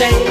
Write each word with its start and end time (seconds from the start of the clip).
Well, 0.00 0.29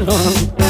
the 0.06 0.69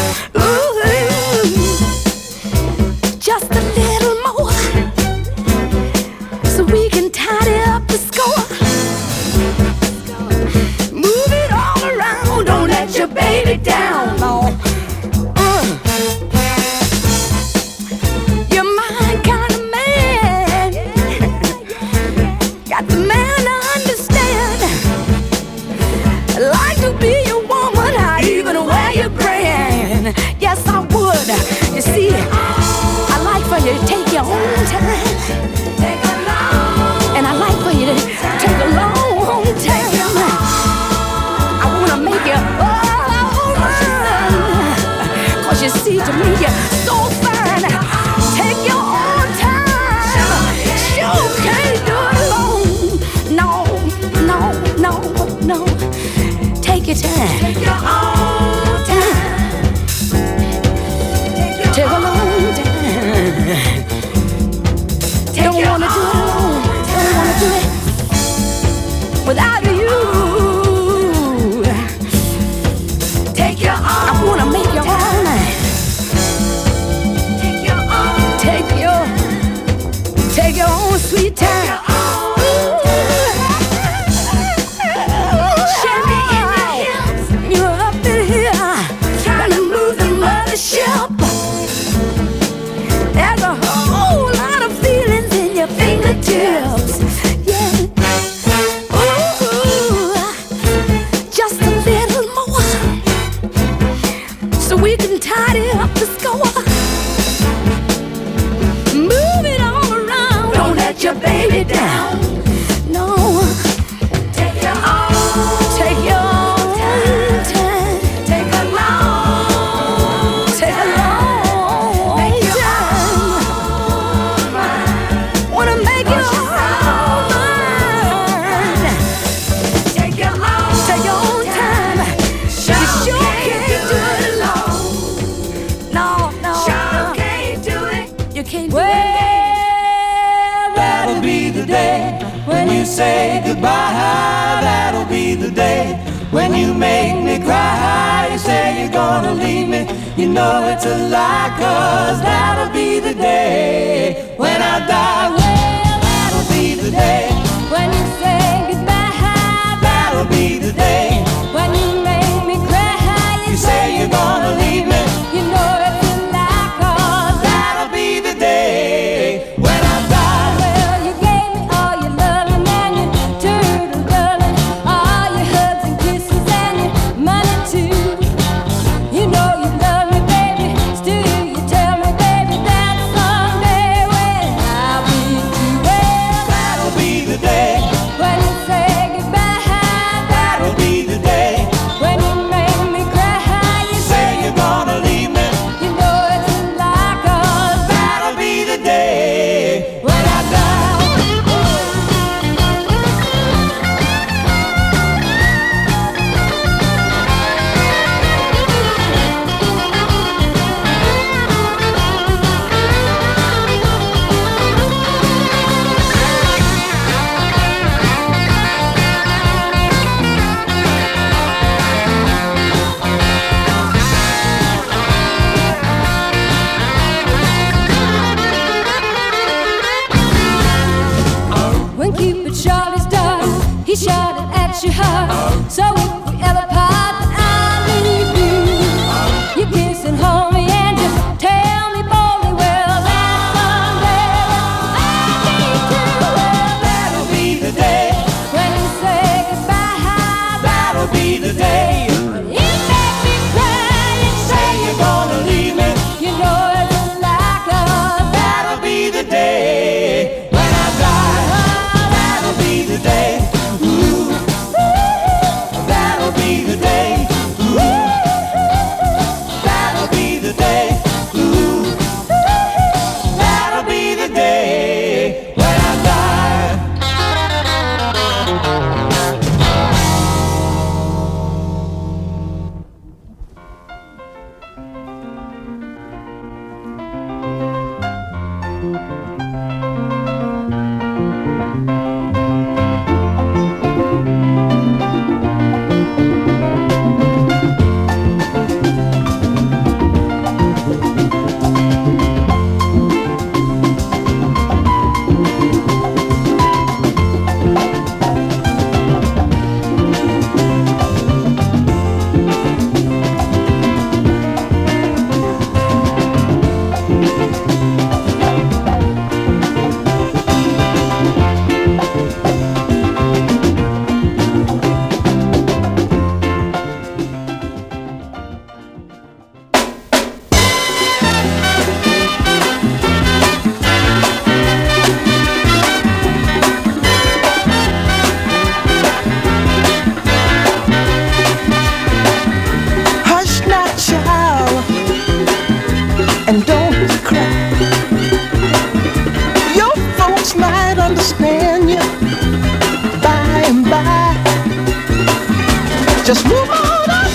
Just 356.31 356.47
move 356.47 356.71
on 356.71 357.11
up 357.11 357.33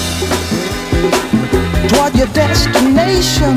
toward 1.89 2.15
your 2.15 2.27
destination. 2.27 3.53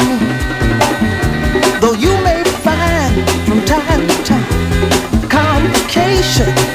Though 1.81 1.93
you 1.93 2.11
may 2.25 2.43
find 2.43 3.15
from 3.47 3.65
time 3.65 4.09
to 4.09 4.25
time 4.25 5.29
complication. 5.29 6.68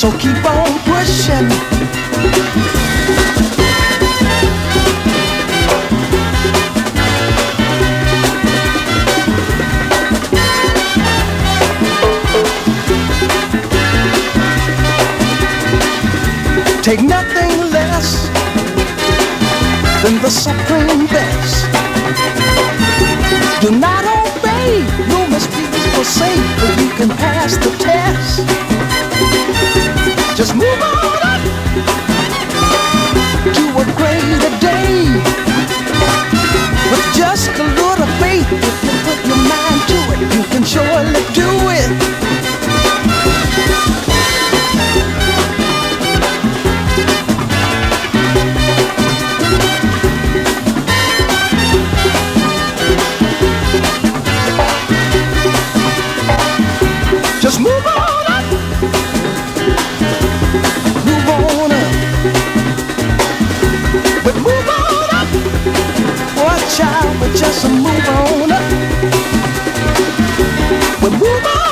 So 0.00 0.10
keep 0.16 0.42
on 0.46 0.78
pushing. 0.84 1.69
Take 16.90 17.02
nothing 17.02 17.70
less 17.70 18.26
than 20.02 20.20
the 20.22 20.28
supreme 20.28 21.06
best. 21.06 21.70
Do 23.62 23.70
not 23.78 24.02
obey 24.02 24.82
rumors 25.06 25.46
people 25.54 26.02
say, 26.02 26.34
but 26.58 26.74
you 26.82 26.90
can 26.98 27.08
pass 27.10 27.56
the 27.58 27.70
test. 27.78 28.40
Just 30.36 30.56
move 30.56 30.82
on 30.82 31.22
up 31.30 31.42
to 33.54 33.64
a 33.78 33.86
greater 33.94 34.50
day. 34.58 35.14
With 36.90 37.06
just 37.14 37.50
a 37.50 37.66
little 37.78 38.10
faith, 38.18 38.50
if 38.50 38.82
you 38.82 38.90
put 39.06 39.18
your 39.30 39.38
mind 39.46 39.80
to 39.92 39.98
it, 40.10 40.20
you 40.34 40.42
can 40.50 40.64
surely 40.64 41.22
do 41.34 41.50
it. 41.70 42.09
Just 67.36 67.68
move 67.70 68.08
on. 68.08 68.48
But 71.00 71.12
move 71.12 71.46
on 71.46 71.69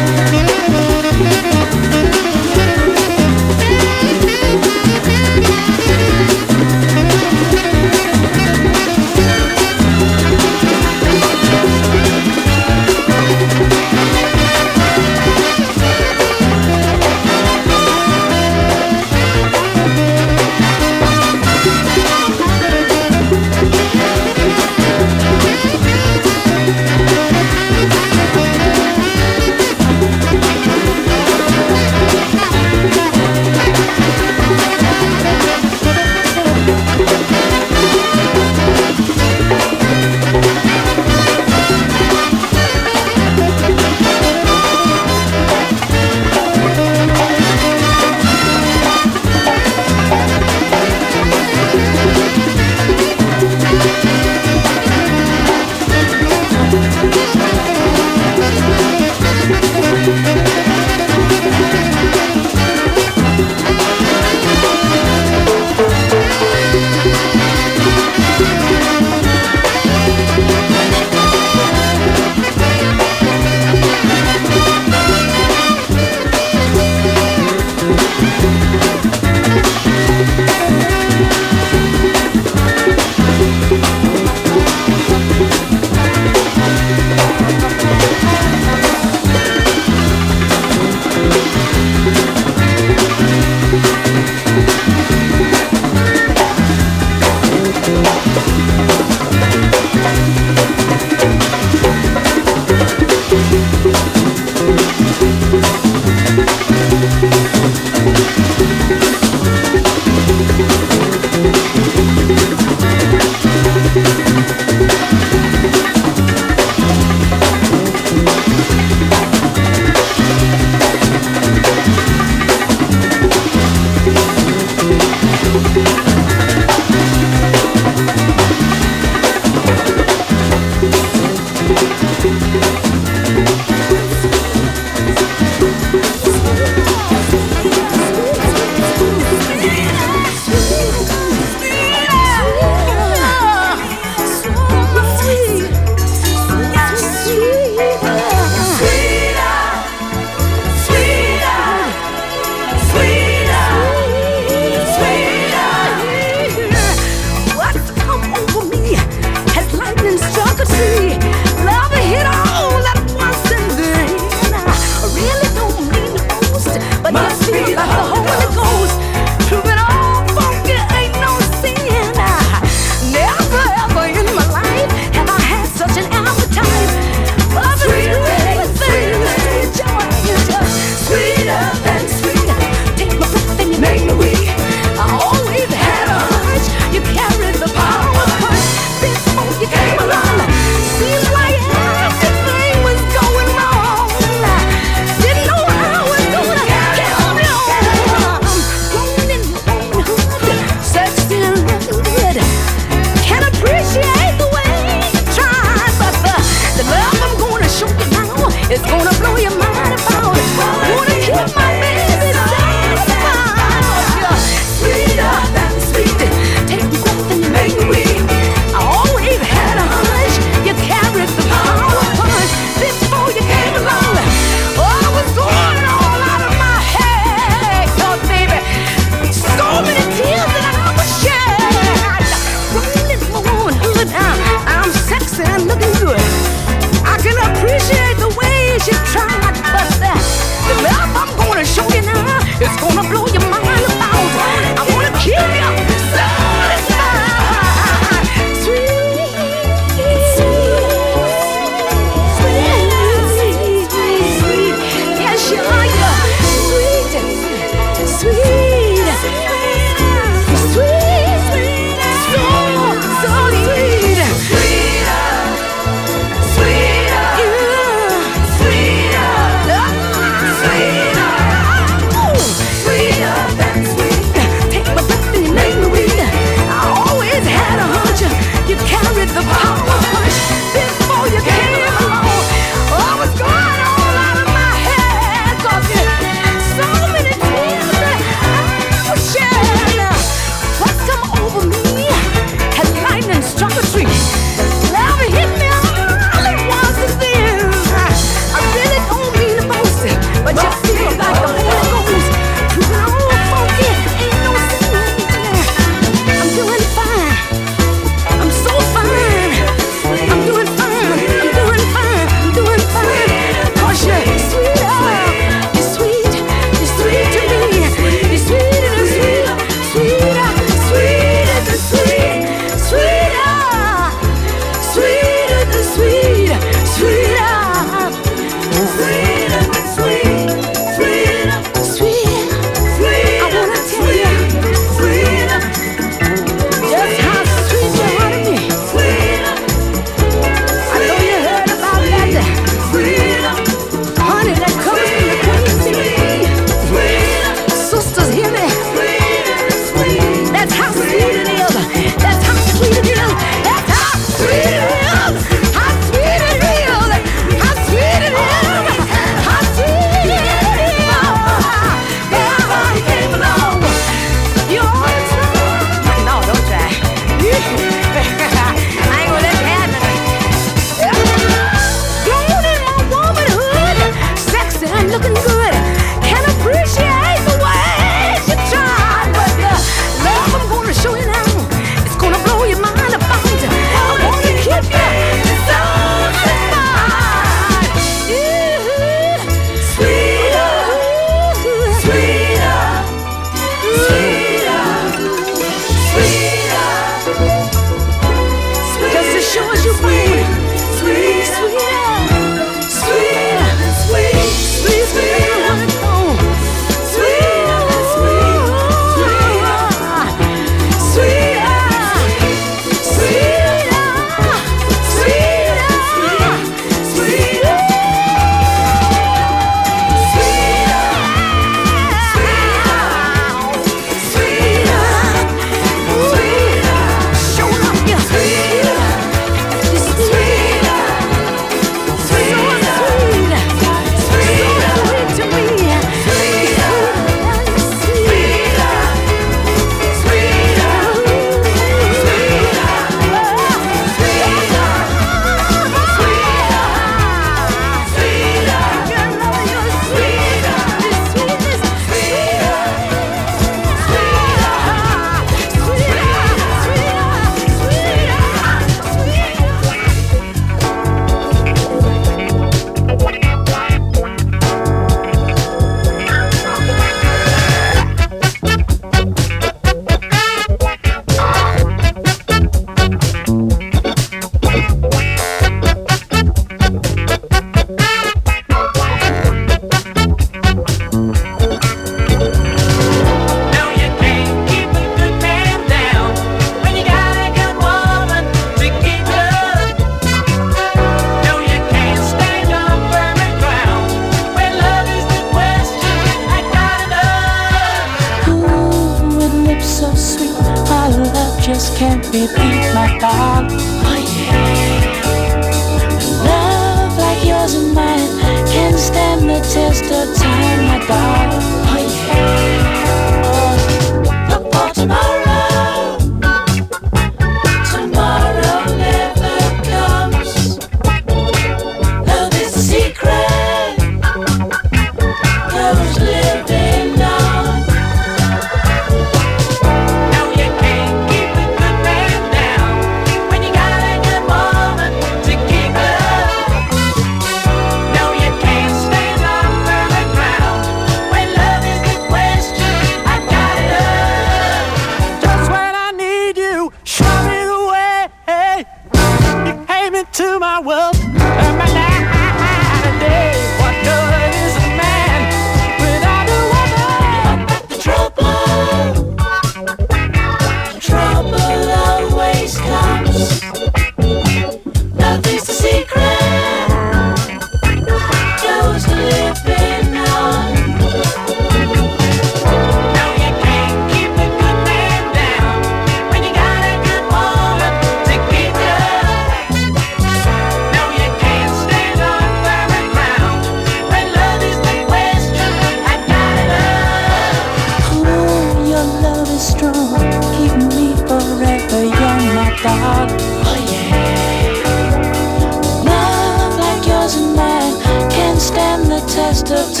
test 599.71 600.00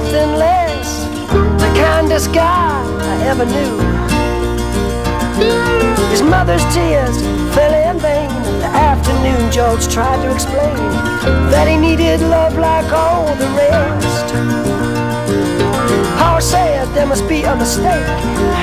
nothing 0.00 0.32
less. 0.46 1.04
The 1.62 1.70
kindest 1.78 2.32
guy 2.32 2.82
I 3.12 3.14
ever 3.30 3.46
knew. 3.46 3.74
His 6.10 6.20
mother's 6.20 6.64
tears 6.74 7.16
fell 7.54 7.74
in 7.88 8.00
vain. 8.00 8.28
The 8.64 8.70
afternoon, 8.90 9.52
George 9.52 9.86
tried 9.86 10.20
to 10.24 10.34
explain 10.34 10.76
that 11.52 11.66
he 11.68 11.76
needed 11.76 12.20
love 12.22 12.54
like 12.58 12.90
all 12.92 13.26
the 13.42 13.48
rest. 13.62 14.26
Power 16.18 16.40
said 16.40 16.88
there 16.96 17.06
must 17.06 17.28
be 17.28 17.44
a 17.44 17.54
mistake. 17.54 18.08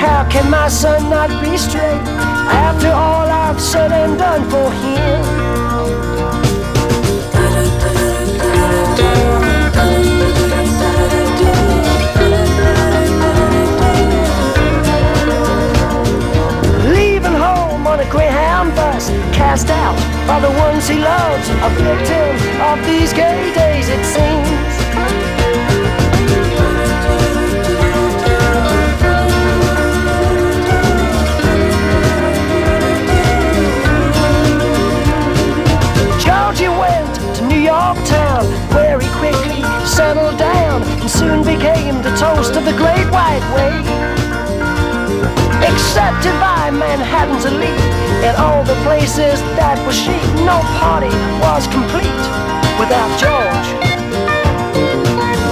How 0.04 0.28
can 0.28 0.50
my 0.50 0.68
son 0.68 1.08
not 1.08 1.30
be 1.42 1.56
straight 1.56 2.04
after 2.68 2.88
all 2.88 3.26
I've 3.44 3.58
said 3.58 3.90
and 3.90 4.18
done 4.18 4.42
for 4.50 4.68
him? 4.84 6.11
Greyhound 18.10 18.74
bus, 18.74 19.08
cast 19.32 19.68
out 19.70 19.96
by 20.26 20.40
the 20.40 20.50
ones 20.58 20.88
he 20.88 20.98
loves, 20.98 21.48
a 21.48 21.70
victim 21.70 22.60
of 22.60 22.84
these 22.84 23.12
gay 23.12 23.52
days, 23.54 23.88
it 23.88 24.04
seems. 24.04 24.72
Georgie 36.22 36.68
went 36.68 37.36
to 37.36 37.46
New 37.46 37.60
York 37.60 37.96
town, 38.04 38.44
where 38.74 38.98
he 39.00 39.08
quickly 39.18 39.62
settled 39.86 40.38
down 40.38 40.82
and 40.82 41.10
soon 41.10 41.42
became 41.44 42.02
the 42.02 42.14
toast 42.16 42.56
of 42.56 42.64
the 42.64 42.72
Great 42.72 43.08
White 43.10 43.44
Way 43.54 44.21
accepted 45.64 46.34
by 46.40 46.70
Manhattan's 46.70 47.44
elite 47.44 47.86
in 48.26 48.34
all 48.36 48.64
the 48.64 48.74
places 48.82 49.40
that 49.58 49.78
were 49.86 49.92
chic. 49.94 50.22
No 50.42 50.58
party 50.82 51.12
was 51.42 51.66
complete 51.70 52.24
without 52.78 53.10
George. 53.18 53.68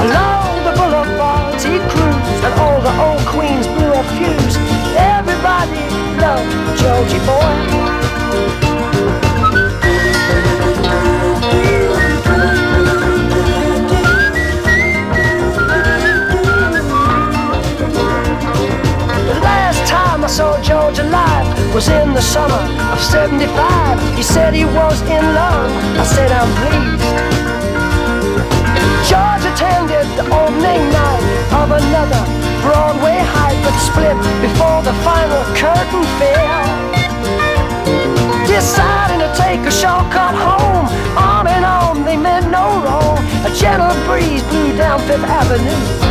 Along 0.04 0.50
the 0.66 0.74
boulevards 0.78 1.62
he 1.62 1.78
cruised, 1.92 2.42
and 2.46 2.54
all 2.58 2.80
the 2.80 2.94
old 3.06 3.22
queens 3.30 3.66
blew 3.76 3.92
a 3.92 4.04
fuse. 4.16 4.56
Everybody 4.96 5.84
loved 6.18 6.50
Georgie 6.80 7.22
boy. 7.26 8.69
Saw 20.30 20.62
George 20.62 21.00
alive 21.00 21.48
was 21.74 21.88
in 21.88 22.14
the 22.14 22.22
summer 22.22 22.62
of 22.92 23.00
75. 23.02 23.50
He 24.16 24.22
said 24.22 24.54
he 24.54 24.64
was 24.64 25.02
in 25.02 25.24
love. 25.34 25.70
I 25.98 26.04
said, 26.04 26.30
I'm 26.30 26.50
pleased. 26.62 27.10
George 29.10 29.44
attended 29.50 30.06
the 30.14 30.26
opening 30.30 30.86
night 30.94 31.24
of 31.60 31.74
another 31.74 32.22
Broadway 32.62 33.18
hype 33.18 33.58
but 33.66 33.74
split 33.82 34.16
before 34.46 34.80
the 34.86 34.94
final 35.02 35.42
curtain 35.58 36.04
fell. 36.22 36.68
Deciding 38.46 39.18
to 39.26 39.30
take 39.34 39.66
a 39.66 39.72
shortcut 39.72 40.34
home, 40.38 40.86
on 41.18 41.48
and 41.48 41.64
on, 41.64 42.04
they 42.04 42.16
meant 42.16 42.46
no 42.52 42.66
wrong. 42.84 43.18
A 43.42 43.50
gentle 43.50 43.96
breeze 44.06 44.44
blew 44.44 44.76
down 44.76 45.00
Fifth 45.08 45.26
Avenue. 45.26 46.10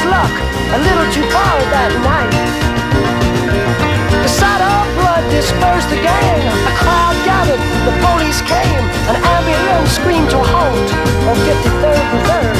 his 0.00 0.10
luck 0.10 0.32
a 0.72 0.78
little 0.78 1.12
too 1.12 1.24
far 1.30 1.56
that 1.76 1.92
night. 2.00 2.32
The 4.22 4.28
sight 4.28 4.62
of 4.62 4.86
blood 4.96 5.24
dispersed 5.30 5.90
the 5.90 6.00
gang. 6.00 6.40
A 6.70 6.72
crowd 6.80 7.16
gathered, 7.24 7.60
the 7.84 7.92
police 8.00 8.40
came. 8.40 8.84
An 9.10 9.16
ambulance 9.20 9.92
screamed 9.92 10.30
to 10.30 10.38
halt 10.38 10.88
on 11.28 11.36
53rd 11.44 12.04
and 12.12 12.22
3rd. 12.28 12.56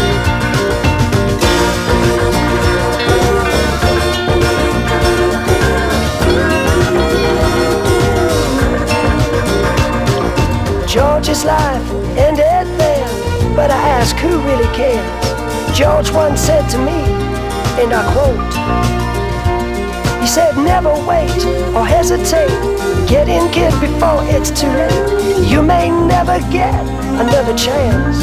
George's 10.86 11.44
life 11.44 11.90
ended 12.18 12.66
there, 12.76 13.08
but 13.54 13.70
I 13.70 13.80
ask 14.00 14.16
who 14.16 14.40
really 14.40 14.68
cares. 14.74 15.30
George 15.78 16.10
once 16.10 16.40
said 16.40 16.68
to 16.70 16.78
me, 16.78 17.19
and 17.81 17.93
I 17.94 18.02
quote, 18.12 18.52
he 20.20 20.27
said, 20.27 20.55
never 20.57 20.93
wait 21.07 21.31
or 21.74 21.86
hesitate. 21.86 22.51
Get 23.09 23.28
in, 23.28 23.51
kid, 23.52 23.73
before 23.81 24.20
it's 24.28 24.51
too 24.51 24.69
late. 24.69 25.48
You 25.48 25.62
may 25.62 25.89
never 25.89 26.39
get 26.51 26.74
another 27.19 27.57
chance. 27.57 28.19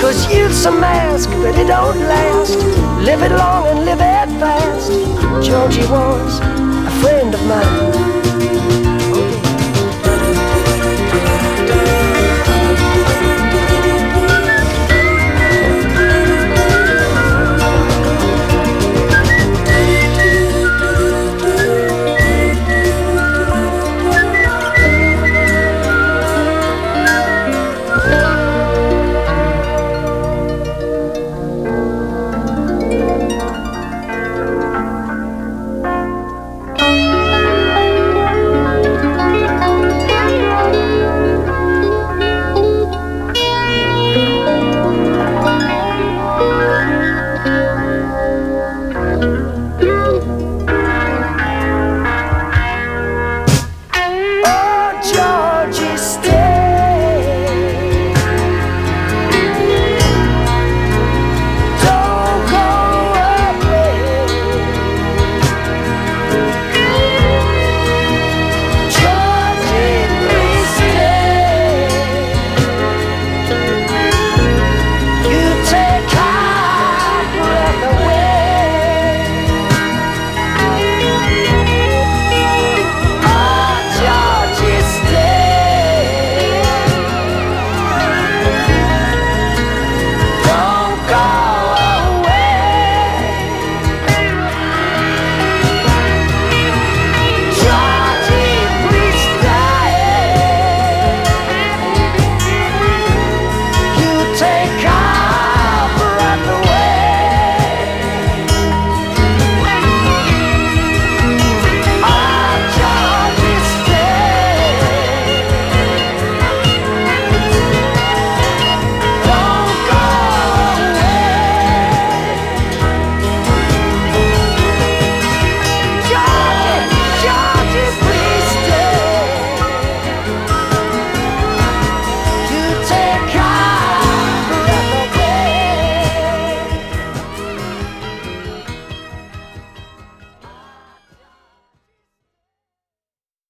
Cause 0.00 0.32
youth's 0.32 0.64
a 0.64 0.70
mask, 0.70 1.30
but 1.30 1.58
it 1.58 1.66
don't 1.66 1.98
last. 1.98 2.56
Live 3.04 3.22
it 3.22 3.32
long 3.32 3.66
and 3.66 3.84
live 3.84 4.00
it 4.00 4.28
fast. 4.38 4.90
Georgie 5.44 5.86
was 5.90 6.38
a 6.40 6.90
friend 7.00 7.34
of 7.34 7.44
mine. 7.46 8.21